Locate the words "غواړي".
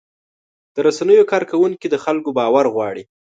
2.75-3.03